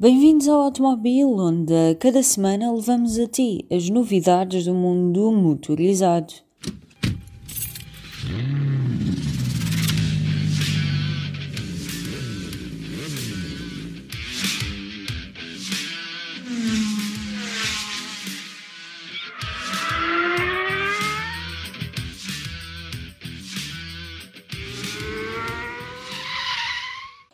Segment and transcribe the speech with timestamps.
[0.00, 6.32] Bem-vindos ao Automóvel, onde cada semana levamos a ti as novidades do mundo motorizado.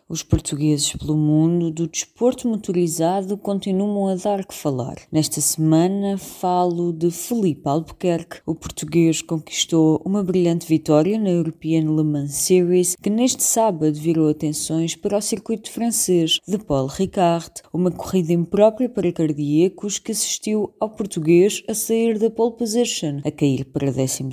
[0.09, 4.95] Os portugueses pelo mundo do desporto motorizado continuam a dar que falar.
[5.11, 8.39] Nesta semana falo de Felipe Albuquerque.
[8.47, 14.29] O português conquistou uma brilhante vitória na European Le Mans Series, que neste sábado virou
[14.29, 20.73] atenções para o circuito francês de Paul Ricard, uma corrida imprópria para cardíacos que assistiu
[20.79, 24.29] ao português a sair da pole position, a cair para 12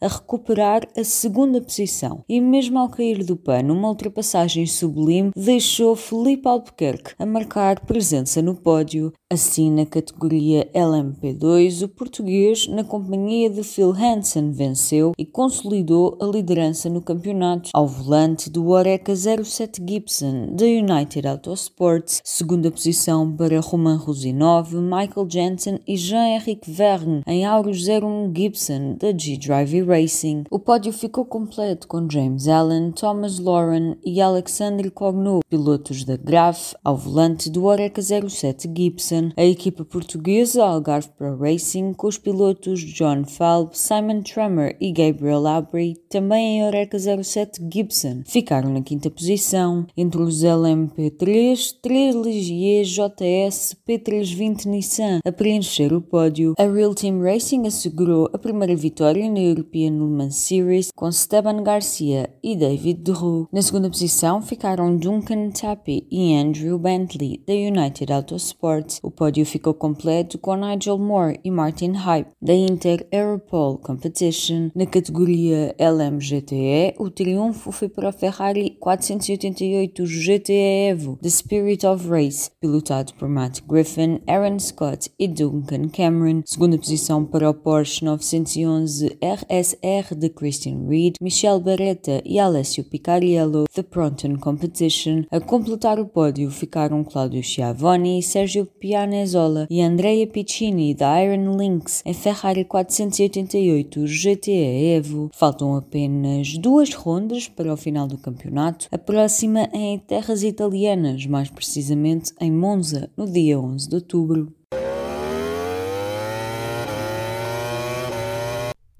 [0.00, 5.30] a recuperar a segunda posição e mesmo ao cair do pano, uma ultrapassagem sub sublime
[5.34, 9.12] deixou Felipe Albuquerque a marcar presença no pódio.
[9.32, 16.26] Assim, na categoria LMP2, o português, na companhia de Phil Hansen, venceu e consolidou a
[16.26, 23.58] liderança no campeonato ao volante do Oreca 07 Gibson da United Autosports, segunda posição para
[23.60, 30.44] Romain Rosinov, Michael Jensen e Jean-Éric Verne em Auros 01 Gibson da G-Drive Racing.
[30.50, 36.16] O pódio ficou completo com James Allen, Thomas Lauren e Alexander Alexandre Cognou, pilotos da
[36.16, 42.18] Graf, ao volante do Oreca 07 Gibson, a equipa portuguesa Algarve Pro Racing, com os
[42.18, 48.82] pilotos John Falb, Simon Tremor e Gabriel Abry, também em Oreca 07 Gibson, ficaram na
[48.82, 49.86] quinta posição.
[49.96, 56.54] Entre os LMP3, 3 Ligier JS P320 Nissan a preencher o pódio.
[56.58, 61.62] A Real Team Racing assegurou a primeira vitória na European Le Mans Series com Esteban
[61.62, 63.46] Garcia e David Derroux.
[63.52, 68.98] Na segunda posição ficaram ficaram Duncan Tappy e Andrew Bentley, da United Autosport.
[69.02, 74.70] O pódio ficou completo com Nigel Moore e Martin Hype, da Inter Aeropole Competition.
[74.74, 82.08] Na categoria LMGTE, o triunfo foi para o Ferrari 488 GTE Evo The Spirit of
[82.08, 86.42] Race, pilotado por Matt Griffin, Aaron Scott e Duncan Cameron.
[86.46, 93.64] Segunda posição para o Porsche 911 RSR de Christian Reed, Michel Barretta e Alessio Picariello,
[93.74, 94.61] The Pronton Competition.
[94.62, 95.24] Competition.
[95.28, 102.00] A completar o pódio ficaram Claudio Schiavoni, Sergio Pianezola e Andrea Piccini da Iron Lynx
[102.06, 105.30] em Ferrari 488 GTE Evo.
[105.32, 108.86] Faltam apenas duas rondas para o final do campeonato.
[108.92, 114.52] A próxima é em terras italianas, mais precisamente em Monza, no dia 11 de outubro.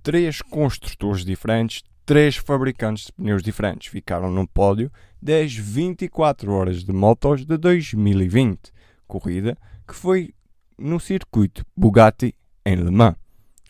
[0.02, 4.90] Três construtores diferentes três fabricantes de pneus diferentes ficaram no pódio
[5.20, 8.72] das 24 horas de motos de 2020,
[9.06, 10.34] corrida que foi
[10.78, 13.16] no circuito Bugatti em Le Mans.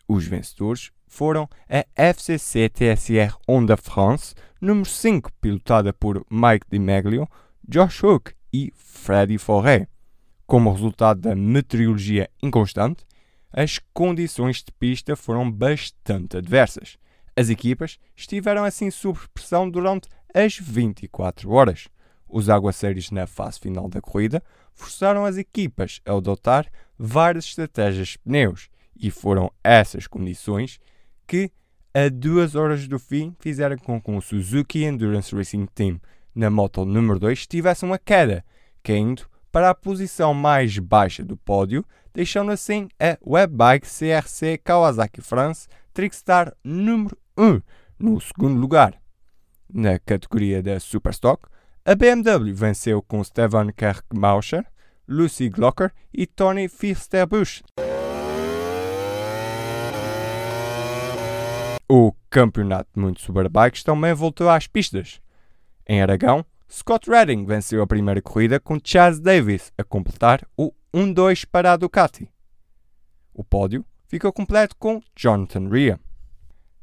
[0.07, 7.27] Os vencedores foram a FCC TSR Honda France, número 5, pilotada por Mike DiMaglio,
[7.67, 9.87] Josh Hook e Freddy Forret.
[10.45, 13.05] Como resultado da meteorologia inconstante,
[13.51, 16.97] as condições de pista foram bastante adversas.
[17.35, 21.87] As equipas estiveram assim sob pressão durante as 24 horas.
[22.27, 24.41] Os aguaceiros na fase final da corrida
[24.73, 26.67] forçaram as equipas a adotar
[26.97, 30.79] várias estratégias de pneus e foram essas condições
[31.27, 31.51] que,
[31.93, 35.99] a duas horas do fim, fizeram com que o Suzuki Endurance Racing Team
[36.33, 38.43] na moto número 2 tivesse uma queda,
[38.81, 45.67] caindo para a posição mais baixa do pódio, deixando assim a Webbike CRC Kawasaki France
[45.93, 47.61] Trickstar número 1
[47.99, 48.99] no segundo lugar.
[49.71, 51.47] Na categoria da Superstock,
[51.85, 54.65] a BMW venceu com Stefan Kerkmauscher,
[55.07, 57.61] Lucy Glocker e Tony Firsterbusch.
[61.89, 65.21] O campeonato de muitos superbikes também voltou às pistas.
[65.87, 71.45] Em Aragão, Scott Redding venceu a primeira corrida com Chaz Davis a completar o 1-2
[71.45, 72.29] para a Ducati.
[73.33, 75.99] O pódio ficou completo com Jonathan Rea.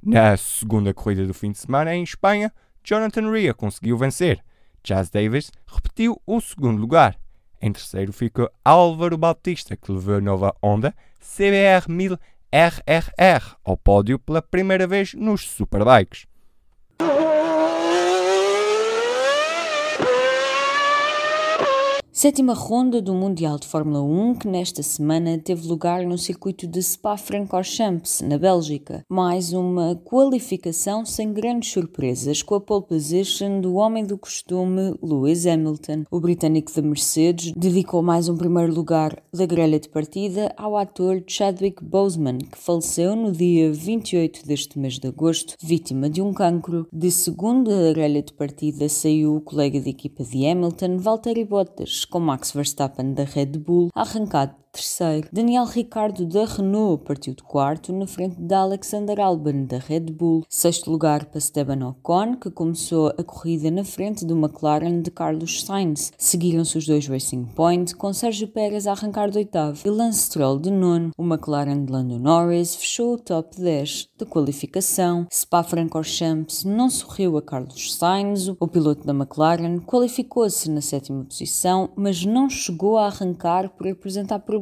[0.03, 2.51] Na segunda corrida do fim de semana em Espanha,
[2.83, 4.43] Jonathan Rea conseguiu vencer.
[4.83, 7.19] Chaz Davis repetiu o segundo lugar.
[7.61, 12.19] Em terceiro ficou Álvaro Bautista, que levou a nova Honda CBR 1000
[12.51, 16.30] RRR ao pódio pela primeira vez nos Superbikes.
[22.21, 26.83] Sétima ronda do Mundial de Fórmula 1, que nesta semana teve lugar no circuito de
[26.83, 29.03] Spa-Francorchamps, na Bélgica.
[29.09, 35.47] Mais uma qualificação sem grandes surpresas, com a pole position do homem do costume, Lewis
[35.47, 36.05] Hamilton.
[36.11, 41.25] O britânico da Mercedes dedicou mais um primeiro lugar da grelha de partida ao ator
[41.27, 46.87] Chadwick Boseman, que faleceu no dia 28 deste mês de agosto, vítima de um cancro.
[46.93, 52.57] De segunda grelha de partida saiu o colega de equipa de Hamilton, Valtteri Bottas, Կոմաքս
[52.59, 55.29] Վերստապեն դե Red Bull, ախնկատ terceiro.
[55.33, 60.45] Daniel Ricardo da Renault partiu de quarto na frente de Alexander Albon da Red Bull.
[60.49, 65.65] Sexto lugar para Esteban Ocon, que começou a corrida na frente do McLaren de Carlos
[65.65, 66.13] Sainz.
[66.17, 70.59] Seguiram-se os dois Racing Point, com Sérgio Pérez a arrancar de oitavo e Lance Stroll
[70.59, 71.11] de nono.
[71.19, 75.27] O McLaren de Lando Norris fechou o top 10 da qualificação.
[75.33, 78.49] Spa-Francorchamps não sorriu a Carlos Sainz.
[78.49, 84.39] O piloto da McLaren qualificou-se na sétima posição, mas não chegou a arrancar por apresentar
[84.39, 84.60] problemas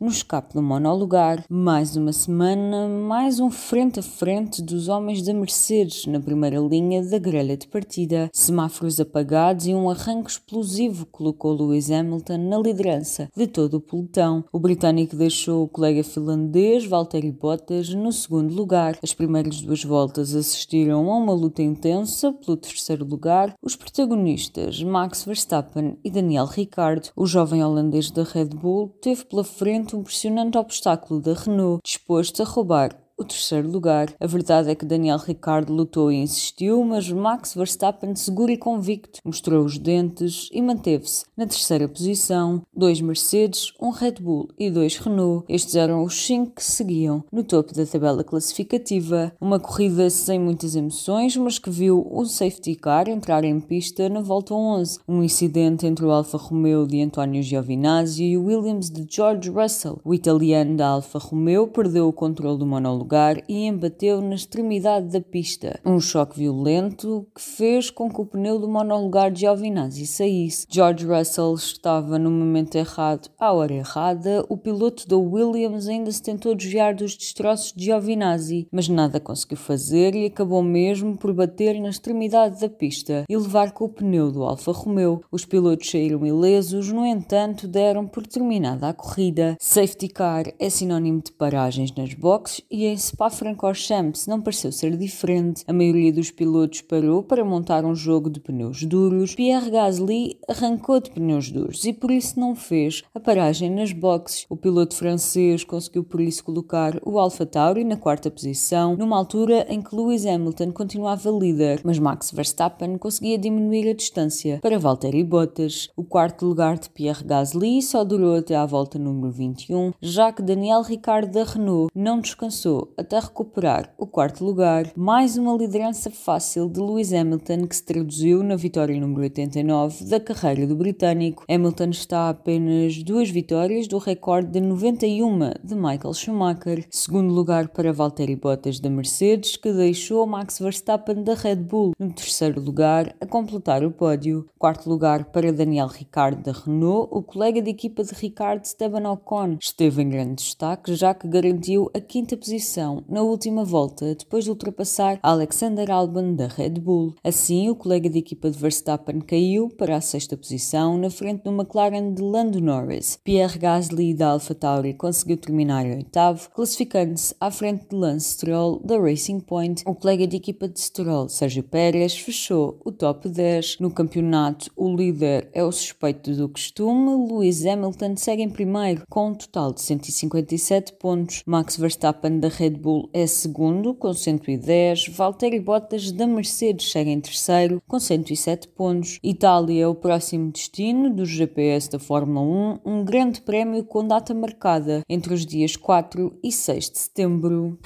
[0.00, 1.44] no escape do monolugar.
[1.48, 7.02] Mais uma semana, mais um frente a frente dos homens da Mercedes na primeira linha
[7.04, 8.28] da grelha de partida.
[8.32, 14.44] Semáforos apagados e um arranque explosivo colocou Lewis Hamilton na liderança de todo o pelotão.
[14.52, 18.98] O britânico deixou o colega finlandês Valtteri Bottas no segundo lugar.
[19.02, 23.54] As primeiras duas voltas assistiram a uma luta intensa pelo terceiro lugar.
[23.62, 27.10] Os protagonistas Max Verstappen e Daniel Ricciardo.
[27.14, 32.42] O jovem holandês da Red Bull teve pela frente um impressionante obstáculo da Renault, disposto
[32.42, 34.14] a roubar o terceiro lugar.
[34.20, 39.20] A verdade é que Daniel Ricciardo lutou e insistiu, mas Max Verstappen, seguro e convicto,
[39.24, 42.62] mostrou os dentes e manteve-se na terceira posição.
[42.74, 45.44] Dois Mercedes, um Red Bull e dois Renault.
[45.48, 49.32] Estes eram os cinco que seguiam no topo da tabela classificativa.
[49.40, 54.20] Uma corrida sem muitas emoções, mas que viu o safety car entrar em pista na
[54.20, 55.00] volta 11.
[55.08, 60.00] Um incidente entre o Alfa Romeo de António Giovinazzi e o Williams de George Russell.
[60.04, 65.08] O italiano da Alfa Romeo perdeu o controle do monólogo lugar e embateu na extremidade
[65.08, 65.80] da pista.
[65.82, 70.66] Um choque violento que fez com que o pneu do monolugar de Giovinazzi saísse.
[70.68, 74.44] George Russell estava no momento errado à hora errada.
[74.50, 79.56] O piloto da Williams ainda se tentou desviar dos destroços de Giovinazzi, mas nada conseguiu
[79.56, 84.30] fazer e acabou mesmo por bater na extremidade da pista e levar com o pneu
[84.30, 85.22] do Alfa Romeo.
[85.32, 89.56] Os pilotos saíram ilesos, no entanto, deram por terminada a corrida.
[89.58, 95.64] Safety car é sinónimo de paragens nas boxes e em Spa-Francorchamps não pareceu ser diferente.
[95.66, 99.34] A maioria dos pilotos parou para montar um jogo de pneus duros.
[99.34, 104.46] Pierre Gasly arrancou de pneus duros e por isso não fez a paragem nas boxes.
[104.48, 109.66] O piloto francês conseguiu por isso colocar o Alfa Tauri na quarta posição, numa altura
[109.68, 115.22] em que Lewis Hamilton continuava líder, mas Max Verstappen conseguia diminuir a distância para Valtteri
[115.24, 115.88] Bottas.
[115.96, 120.42] O quarto lugar de Pierre Gasly só durou até à volta número 21, já que
[120.42, 126.68] Daniel Ricciardo da Renault não descansou até recuperar o quarto lugar, mais uma liderança fácil
[126.68, 131.44] de Lewis Hamilton que se traduziu na vitória número 89 da carreira do britânico.
[131.48, 136.86] Hamilton está a apenas duas vitórias do recorde de 91 de Michael Schumacher.
[136.88, 142.12] Segundo lugar para Valtteri Bottas da Mercedes, que deixou Max Verstappen da Red Bull no
[142.12, 144.46] terceiro lugar a completar o pódio.
[144.58, 149.56] Quarto lugar para Daniel Ricciardo da Renault, o colega de equipa de Ricciardo Esteban Ocon
[149.60, 154.44] esteve em grande destaque já que garantiu a quinta posição posição na última volta depois
[154.44, 157.14] de ultrapassar Alexander Albon da Red Bull.
[157.24, 161.50] Assim, o colega de equipa de Verstappen caiu para a sexta posição na frente do
[161.50, 163.18] McLaren de Lando Norris.
[163.24, 168.98] Pierre Gasly da AlphaTauri conseguiu terminar em oitavo, classificando-se à frente de Lance Stroll da
[168.98, 169.82] Racing Point.
[169.86, 173.78] O colega de equipa de Stroll, Sérgio Pérez, fechou o top 10.
[173.80, 179.30] No campeonato, o líder é o suspeito do costume, Lewis Hamilton segue em primeiro com
[179.30, 181.42] um total de 157 pontos.
[181.46, 185.08] Max Verstappen da Red Bull é segundo, com 110.
[185.10, 189.20] Valtteri Bottas da Mercedes segue em terceiro, com 107 pontos.
[189.22, 194.34] Itália é o próximo destino do GPS da Fórmula 1, um grande prémio com data
[194.34, 197.78] marcada entre os dias 4 e 6 de setembro.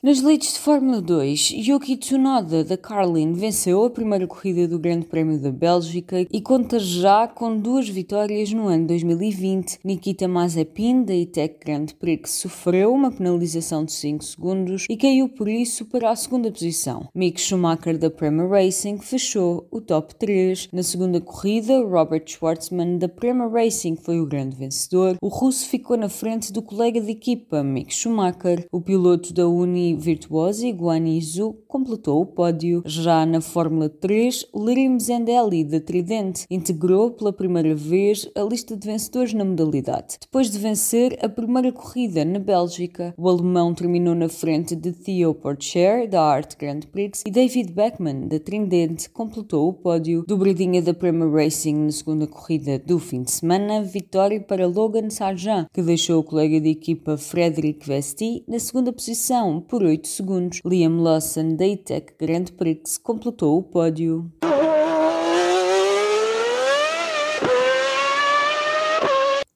[0.00, 5.06] Nas leads de Fórmula 2, Yuki Tsunoda da Carlin venceu a primeira corrida do Grande
[5.06, 9.80] Prémio da Bélgica e conta já com duas vitórias no ano 2020.
[9.84, 15.48] Nikita Mazepin da ITEC Grande Prix sofreu uma penalização de 5 segundos e caiu por
[15.48, 17.08] isso para a segunda posição.
[17.12, 20.68] Mick Schumacher da Prema Racing fechou o top 3.
[20.72, 25.16] Na segunda corrida, Robert Schwartzman da Prema Racing foi o grande vencedor.
[25.20, 28.64] O russo ficou na frente do colega de equipa, Mick Schumacher.
[28.70, 32.82] O piloto da Uni Rally Virtuosi, Guan Zhu completou o pódio.
[32.84, 38.86] Já na Fórmula 3, Lirim Zendelli, da Tridente, integrou pela primeira vez a lista de
[38.86, 40.18] vencedores na modalidade.
[40.20, 45.34] Depois de vencer a primeira corrida na Bélgica, o alemão terminou na frente de Theo
[45.34, 50.24] Porcher, da Art Grand Prix, e David Beckman, da Tridente, completou o pódio.
[50.26, 55.66] Dobradinha da Premier Racing na segunda corrida do fim de semana, vitória para Logan Sargent,
[55.72, 60.60] que deixou o colega de equipa Frederic Vesti na segunda posição por 8 segundos.
[60.64, 64.30] Liam Lawson da ITEC Grand Prix completou o pódio.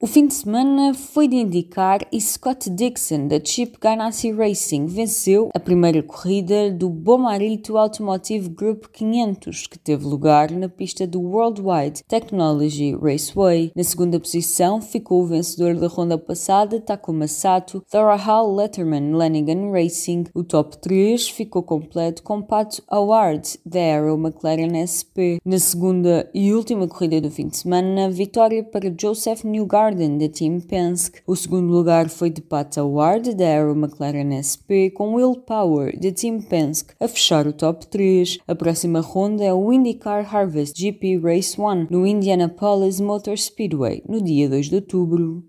[0.05, 5.49] O fim de semana foi de indicar e Scott Dixon, da Chip Ganassi Racing, venceu
[5.55, 12.03] a primeira corrida do Bomarito Automotive Group 500, que teve lugar na pista do Worldwide
[12.09, 13.71] Technology Raceway.
[13.77, 19.71] Na segunda posição ficou o vencedor da ronda passada, Takuma Sato, da Rahal Letterman Lanigan
[19.71, 20.25] Racing.
[20.35, 25.39] O top 3 ficou completo com Pat Howard, da Aero McLaren SP.
[25.45, 30.29] Na segunda e última corrida do fim de semana, vitória para Joseph Newgarden Gordon, da
[30.29, 31.21] Team Penske.
[31.27, 36.11] O segundo lugar foi de Pat Howard, da Aero McLaren SP, com Will Power, da
[36.11, 38.39] Team Penske, a fechar o top 3.
[38.49, 44.23] A próxima ronda é o IndyCar Harvest GP Race 1, no Indianapolis Motor Speedway, no
[44.23, 45.45] dia 2 de outubro.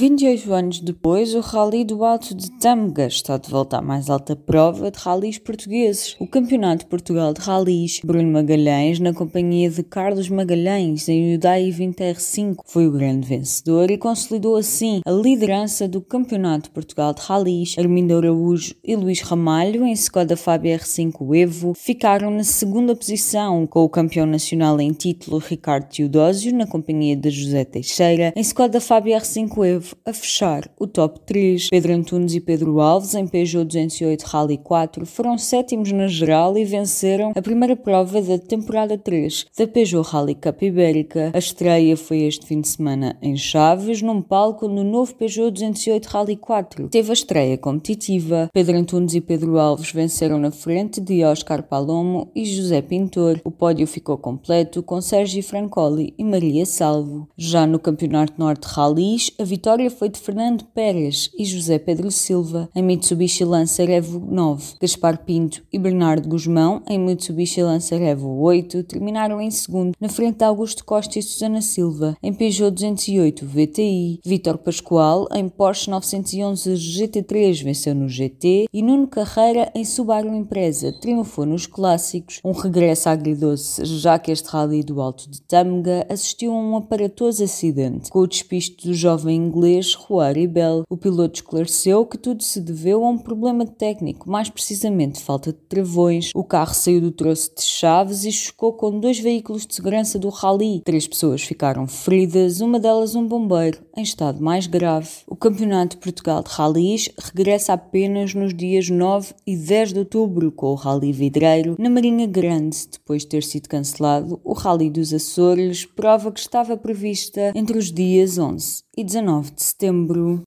[0.00, 4.34] 28 anos depois, o Rally do Alto de Tâmega está de volta à mais alta
[4.34, 8.00] prova de rallies portugueses, o Campeonato de Portugal de Rallies.
[8.02, 13.98] Bruno Magalhães, na companhia de Carlos Magalhães, em Hyundai 20R5, foi o grande vencedor e
[13.98, 17.76] consolidou assim a liderança do Campeonato de Portugal de Rallies.
[17.76, 23.84] Armindo Araújo e Luís Ramalho, em Skoda Fábia R5 Evo, ficaram na segunda posição, com
[23.84, 29.18] o campeão nacional em título Ricardo Teodósio, na companhia de José Teixeira, em Skoda Fábia
[29.18, 31.70] R5 Evo a fechar o top 3.
[31.70, 36.64] Pedro Antunes e Pedro Alves, em Peugeot 208 Rally 4, foram sétimos na geral e
[36.64, 41.30] venceram a primeira prova da temporada 3 da Peugeot Rally Cup Ibérica.
[41.34, 46.06] A estreia foi este fim de semana em Chaves, num palco no novo Peugeot 208
[46.06, 46.88] Rally 4.
[46.88, 48.50] Teve a estreia competitiva.
[48.52, 53.40] Pedro Antunes e Pedro Alves venceram na frente de Oscar Palomo e José Pintor.
[53.44, 57.28] O pódio ficou completo com Sérgio Francoli e Maria Salvo.
[57.36, 62.10] Já no Campeonato Norte Rallys, a vitória vitória foi de Fernando Pérez e José Pedro
[62.10, 64.74] Silva em Mitsubishi Lancer Evo 9.
[64.80, 70.38] Gaspar Pinto e Bernardo Guzmão em Mitsubishi Lancer Evo 8 terminaram em segundo, na frente
[70.38, 74.20] de Augusto Costa e Susana Silva em Peugeot 208 VTI.
[74.24, 80.92] Vítor Pascoal em Porsche 911 GT3 venceu no GT e Nuno Carreira em Subaru Impreza
[80.92, 82.40] triunfou nos clássicos.
[82.44, 87.42] Um regresso agridoce, já que este rally do Alto de Tâmega assistiu a um aparatoso
[87.44, 90.84] acidente com o despiste do jovem inglês inglês Juari Bell.
[90.88, 95.58] O piloto esclareceu que tudo se deveu a um problema técnico, mais precisamente falta de
[95.68, 96.30] travões.
[96.34, 100.30] O carro saiu do troço de chaves e chocou com dois veículos de segurança do
[100.30, 100.80] rally.
[100.82, 105.10] Três pessoas ficaram feridas, uma delas um bombeiro, em estado mais grave.
[105.26, 110.50] O Campeonato de Portugal de Rallys regressa apenas nos dias 9 e 10 de outubro,
[110.50, 112.78] com o Rally Vidreiro na Marinha Grande.
[112.90, 117.92] Depois de ter sido cancelado, o Rally dos Açores prova que estava prevista entre os
[117.92, 120.46] dias 11 e 19 de setembro.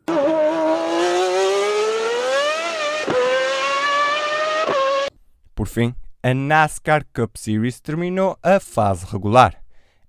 [5.55, 9.62] Por fim, a NASCAR Cup Series terminou a fase regular.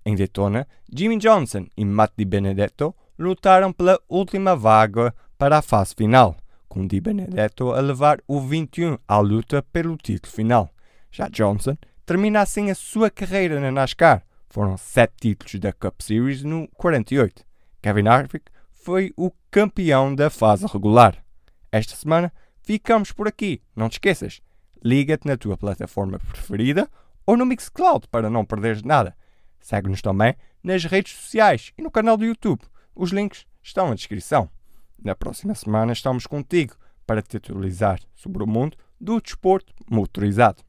[0.05, 5.93] Em Daytona, Jimmy Johnson e Matt Di Benedetto lutaram pela última vaga para a fase
[5.95, 6.35] final,
[6.67, 10.69] com Di Benedetto a levar o 21 à luta pelo título final.
[11.11, 14.23] Já Johnson termina assim a sua carreira na NASCAR.
[14.49, 17.43] Foram sete títulos da Cup Series no 48.
[17.81, 18.45] Kevin Harvick
[18.85, 21.17] foi o campeão da fase regular.
[21.71, 23.59] Esta semana ficamos por aqui.
[23.75, 24.43] Não te esqueças,
[24.83, 26.87] liga-te na tua plataforma preferida
[27.25, 29.17] ou no Mixcloud para não perderes nada.
[29.59, 32.61] Segue-nos também nas redes sociais e no canal do YouTube.
[32.95, 34.47] Os links estão na descrição.
[35.03, 36.75] Na próxima semana estamos contigo
[37.07, 40.61] para te atualizar sobre o mundo do desporto motorizado.